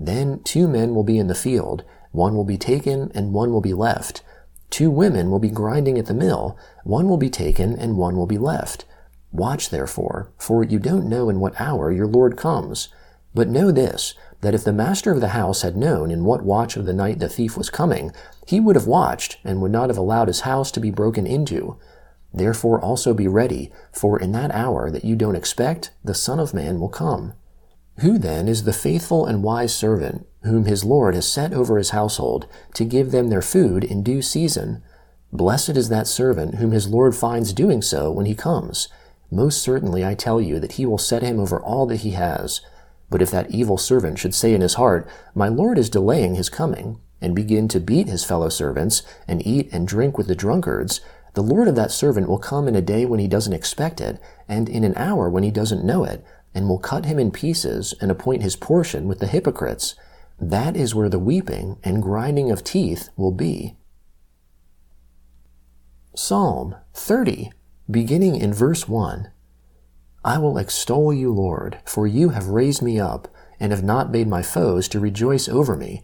Then 0.00 0.40
two 0.44 0.66
men 0.66 0.94
will 0.94 1.04
be 1.04 1.18
in 1.18 1.26
the 1.26 1.34
field, 1.34 1.84
one 2.10 2.34
will 2.34 2.44
be 2.44 2.58
taken 2.58 3.12
and 3.14 3.32
one 3.34 3.52
will 3.52 3.60
be 3.60 3.74
left. 3.74 4.22
Two 4.70 4.90
women 4.90 5.30
will 5.30 5.38
be 5.38 5.50
grinding 5.50 5.98
at 5.98 6.06
the 6.06 6.14
mill, 6.14 6.58
one 6.84 7.08
will 7.08 7.18
be 7.18 7.30
taken 7.30 7.78
and 7.78 7.98
one 7.98 8.16
will 8.16 8.26
be 8.26 8.38
left. 8.38 8.86
Watch 9.30 9.68
therefore, 9.68 10.32
for 10.38 10.64
you 10.64 10.78
don't 10.78 11.08
know 11.08 11.28
in 11.28 11.40
what 11.40 11.60
hour 11.60 11.92
your 11.92 12.06
Lord 12.06 12.36
comes. 12.36 12.88
But 13.34 13.48
know 13.48 13.70
this, 13.70 14.14
that 14.42 14.54
if 14.54 14.62
the 14.64 14.72
master 14.72 15.10
of 15.10 15.20
the 15.20 15.28
house 15.28 15.62
had 15.62 15.76
known 15.76 16.10
in 16.10 16.24
what 16.24 16.42
watch 16.44 16.76
of 16.76 16.84
the 16.84 16.92
night 16.92 17.18
the 17.18 17.28
thief 17.28 17.56
was 17.56 17.70
coming, 17.70 18.12
he 18.46 18.60
would 18.60 18.76
have 18.76 18.86
watched 18.86 19.38
and 19.44 19.62
would 19.62 19.72
not 19.72 19.88
have 19.88 19.98
allowed 19.98 20.28
his 20.28 20.40
house 20.40 20.70
to 20.72 20.80
be 20.80 20.90
broken 20.90 21.26
into. 21.26 21.78
Therefore 22.34 22.80
also 22.80 23.14
be 23.14 23.28
ready, 23.28 23.70
for 23.92 24.18
in 24.18 24.32
that 24.32 24.54
hour 24.54 24.90
that 24.90 25.04
you 25.04 25.16
don't 25.16 25.36
expect, 25.36 25.92
the 26.04 26.14
Son 26.14 26.40
of 26.40 26.52
Man 26.52 26.80
will 26.80 26.88
come. 26.88 27.34
Who 28.00 28.18
then 28.18 28.48
is 28.48 28.64
the 28.64 28.72
faithful 28.72 29.26
and 29.26 29.42
wise 29.42 29.74
servant, 29.74 30.26
whom 30.42 30.64
his 30.64 30.84
Lord 30.84 31.14
has 31.14 31.28
set 31.28 31.52
over 31.52 31.78
his 31.78 31.90
household, 31.90 32.46
to 32.74 32.84
give 32.84 33.10
them 33.10 33.28
their 33.28 33.42
food 33.42 33.84
in 33.84 34.02
due 34.02 34.22
season? 34.22 34.82
Blessed 35.32 35.76
is 35.76 35.88
that 35.88 36.06
servant 36.06 36.56
whom 36.56 36.72
his 36.72 36.88
Lord 36.88 37.14
finds 37.14 37.52
doing 37.52 37.80
so 37.80 38.10
when 38.10 38.26
he 38.26 38.34
comes. 38.34 38.88
Most 39.30 39.62
certainly 39.62 40.04
I 40.04 40.14
tell 40.14 40.40
you 40.40 40.58
that 40.58 40.72
he 40.72 40.86
will 40.86 40.98
set 40.98 41.22
him 41.22 41.38
over 41.38 41.60
all 41.60 41.86
that 41.86 42.00
he 42.00 42.10
has. 42.10 42.60
But 43.12 43.20
if 43.20 43.30
that 43.30 43.50
evil 43.50 43.76
servant 43.76 44.18
should 44.18 44.34
say 44.34 44.54
in 44.54 44.62
his 44.62 44.74
heart, 44.74 45.06
My 45.34 45.46
Lord 45.46 45.76
is 45.76 45.90
delaying 45.90 46.34
his 46.34 46.48
coming, 46.48 46.98
and 47.20 47.36
begin 47.36 47.68
to 47.68 47.78
beat 47.78 48.08
his 48.08 48.24
fellow 48.24 48.48
servants, 48.48 49.02
and 49.28 49.46
eat 49.46 49.68
and 49.70 49.86
drink 49.86 50.16
with 50.16 50.28
the 50.28 50.34
drunkards, 50.34 51.02
the 51.34 51.42
Lord 51.42 51.68
of 51.68 51.76
that 51.76 51.92
servant 51.92 52.26
will 52.26 52.38
come 52.38 52.66
in 52.68 52.74
a 52.74 52.80
day 52.80 53.04
when 53.04 53.20
he 53.20 53.28
doesn't 53.28 53.52
expect 53.52 54.00
it, 54.00 54.18
and 54.48 54.66
in 54.66 54.82
an 54.82 54.94
hour 54.96 55.28
when 55.28 55.42
he 55.42 55.50
doesn't 55.50 55.84
know 55.84 56.04
it, 56.04 56.24
and 56.54 56.68
will 56.68 56.78
cut 56.78 57.04
him 57.04 57.18
in 57.18 57.30
pieces 57.30 57.92
and 58.00 58.10
appoint 58.10 58.42
his 58.42 58.56
portion 58.56 59.06
with 59.06 59.18
the 59.18 59.26
hypocrites. 59.26 59.94
That 60.40 60.74
is 60.74 60.94
where 60.94 61.10
the 61.10 61.18
weeping 61.18 61.78
and 61.84 62.02
grinding 62.02 62.50
of 62.50 62.64
teeth 62.64 63.10
will 63.14 63.32
be. 63.32 63.76
Psalm 66.16 66.76
30, 66.94 67.52
beginning 67.90 68.36
in 68.36 68.54
verse 68.54 68.88
1. 68.88 69.30
I 70.24 70.38
will 70.38 70.58
extol 70.58 71.12
you, 71.12 71.32
Lord, 71.32 71.78
for 71.84 72.06
you 72.06 72.28
have 72.28 72.46
raised 72.48 72.82
me 72.82 73.00
up, 73.00 73.28
and 73.58 73.72
have 73.72 73.82
not 73.82 74.12
made 74.12 74.28
my 74.28 74.42
foes 74.42 74.88
to 74.88 75.00
rejoice 75.00 75.48
over 75.48 75.76
me. 75.76 76.02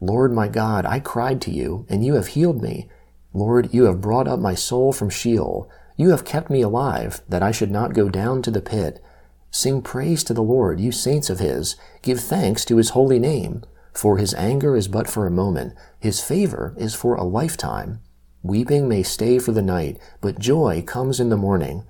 Lord 0.00 0.32
my 0.32 0.46
God, 0.48 0.84
I 0.86 1.00
cried 1.00 1.40
to 1.42 1.50
you, 1.50 1.86
and 1.88 2.04
you 2.04 2.14
have 2.14 2.28
healed 2.28 2.62
me. 2.62 2.88
Lord, 3.32 3.72
you 3.74 3.84
have 3.84 4.00
brought 4.00 4.28
up 4.28 4.38
my 4.38 4.54
soul 4.54 4.92
from 4.92 5.10
Sheol. 5.10 5.68
You 5.96 6.10
have 6.10 6.24
kept 6.24 6.50
me 6.50 6.62
alive, 6.62 7.22
that 7.28 7.42
I 7.42 7.50
should 7.50 7.70
not 7.70 7.94
go 7.94 8.08
down 8.08 8.42
to 8.42 8.50
the 8.50 8.60
pit. 8.60 9.02
Sing 9.50 9.82
praise 9.82 10.22
to 10.24 10.34
the 10.34 10.42
Lord, 10.42 10.80
you 10.80 10.92
saints 10.92 11.30
of 11.30 11.38
his. 11.38 11.76
Give 12.02 12.20
thanks 12.20 12.64
to 12.66 12.76
his 12.76 12.90
holy 12.90 13.18
name. 13.18 13.64
For 13.94 14.18
his 14.18 14.34
anger 14.34 14.76
is 14.76 14.88
but 14.88 15.08
for 15.08 15.26
a 15.26 15.30
moment, 15.30 15.74
his 15.98 16.20
favor 16.20 16.74
is 16.76 16.94
for 16.94 17.14
a 17.14 17.24
lifetime. 17.24 18.00
Weeping 18.42 18.88
may 18.88 19.02
stay 19.02 19.38
for 19.38 19.52
the 19.52 19.62
night, 19.62 19.98
but 20.20 20.38
joy 20.38 20.82
comes 20.86 21.18
in 21.18 21.30
the 21.30 21.36
morning. 21.36 21.84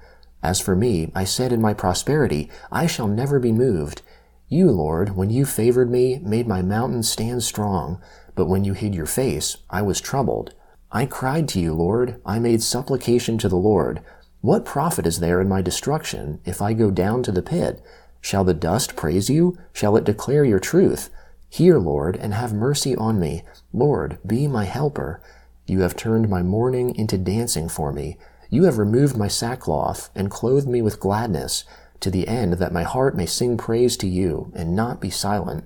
As 0.47 0.61
for 0.61 0.77
me, 0.77 1.11
I 1.13 1.25
said 1.25 1.53
in 1.53 1.61
my 1.61 1.75
prosperity, 1.75 2.49
I 2.71 2.87
shall 2.87 3.09
never 3.09 3.41
be 3.41 3.51
moved. 3.51 4.03
You, 4.49 4.71
Lord, 4.71 5.17
when 5.17 5.29
you 5.29 5.45
favored 5.45 5.91
me, 5.91 6.21
made 6.23 6.47
my 6.47 6.63
mountain 6.63 7.03
stand 7.03 7.43
strong, 7.43 8.01
but 8.37 8.47
when 8.47 8.63
you 8.63 8.73
hid 8.73 8.95
your 8.95 9.07
face, 9.07 9.57
I 9.71 9.83
was 9.83 10.01
troubled. 10.01 10.55
I 10.93 11.05
cried 11.05 11.49
to 11.49 11.59
you, 11.59 11.75
Lord, 11.75 12.21
I 12.25 12.39
made 12.39 12.63
supplication 12.63 13.39
to 13.39 13.49
the 13.49 13.57
Lord. 13.57 14.05
What 14.41 14.65
profit 14.65 15.05
is 15.05 15.19
there 15.19 15.41
in 15.41 15.49
my 15.49 15.63
destruction 15.63 16.39
if 16.45 16.63
I 16.63 16.75
go 16.75 16.93
down 16.93 17.25
to 17.25 17.33
the 17.33 17.43
pit? 17.43 17.83
Shall 18.21 18.45
the 18.45 18.55
dust 18.55 18.95
praise 18.95 19.29
you? 19.29 19.59
Shall 19.73 19.97
it 19.97 20.05
declare 20.05 20.45
your 20.45 20.61
truth? 20.61 21.11
Hear, 21.49 21.81
Lord, 21.81 22.15
and 22.15 22.33
have 22.33 22.53
mercy 22.53 22.95
on 22.95 23.19
me. 23.19 23.43
Lord, 23.73 24.19
be 24.25 24.47
my 24.47 24.67
helper. 24.67 25.21
You 25.67 25.81
have 25.81 25.97
turned 25.97 26.29
my 26.29 26.45
mourning 26.45 26.95
into 26.95 27.19
dancing 27.19 27.69
for 27.69 27.93
me. 27.93 28.17
You 28.51 28.65
have 28.65 28.79
removed 28.79 29.17
my 29.17 29.29
sackcloth 29.29 30.11
and 30.15 30.31
clothed 30.31 30.69
me 30.69 30.83
with 30.83 31.01
gladness, 31.01 31.65
to 32.01 32.11
the 32.11 32.29
end 32.29 32.55
that 32.55 32.73
my 32.73 32.83
heart 32.83 33.17
may 33.17 33.27
sing 33.27 33.57
praise 33.57 33.97
to 33.99 34.07
you 34.07 34.53
and 34.55 34.77
not 34.77 35.01
be 35.01 35.11
silent. 35.11 35.65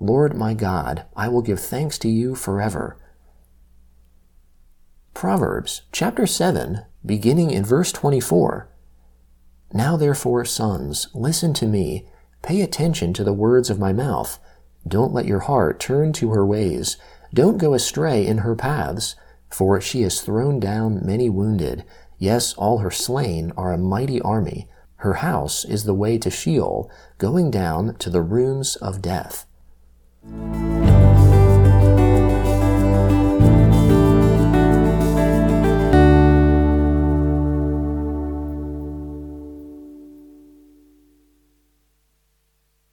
Lord 0.00 0.36
my 0.36 0.54
God, 0.54 1.04
I 1.16 1.28
will 1.28 1.42
give 1.42 1.60
thanks 1.60 1.98
to 1.98 2.08
you 2.08 2.34
forever. 2.34 2.96
Proverbs 5.14 5.82
chapter 5.90 6.26
7, 6.26 6.84
beginning 7.04 7.50
in 7.50 7.64
verse 7.64 7.92
24. 7.92 8.68
Now 9.72 9.96
therefore, 9.96 10.44
sons, 10.44 11.08
listen 11.14 11.52
to 11.54 11.66
me, 11.66 12.06
pay 12.42 12.60
attention 12.60 13.12
to 13.14 13.24
the 13.24 13.32
words 13.32 13.70
of 13.70 13.78
my 13.78 13.92
mouth. 13.92 14.38
Don't 14.86 15.12
let 15.12 15.26
your 15.26 15.40
heart 15.40 15.80
turn 15.80 16.12
to 16.14 16.30
her 16.30 16.46
ways. 16.46 16.96
Don't 17.34 17.58
go 17.58 17.74
astray 17.74 18.26
in 18.26 18.38
her 18.38 18.54
paths, 18.54 19.16
for 19.50 19.80
she 19.80 20.02
has 20.02 20.20
thrown 20.20 20.60
down 20.60 21.04
many 21.04 21.28
wounded 21.28 21.84
Yes, 22.18 22.52
all 22.54 22.78
her 22.78 22.90
slain 22.90 23.52
are 23.56 23.72
a 23.72 23.78
mighty 23.78 24.20
army. 24.20 24.68
Her 24.96 25.14
house 25.14 25.64
is 25.64 25.84
the 25.84 25.94
way 25.94 26.18
to 26.18 26.30
Sheol, 26.30 26.90
going 27.18 27.50
down 27.50 27.94
to 27.96 28.10
the 28.10 28.22
rooms 28.22 28.74
of 28.76 29.00
death. 29.00 29.46